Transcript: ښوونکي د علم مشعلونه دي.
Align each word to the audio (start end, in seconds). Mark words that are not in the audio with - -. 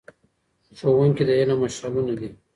ښوونکي 0.77 1.23
د 1.27 1.31
علم 1.39 1.57
مشعلونه 1.63 2.13
دي. 2.19 2.29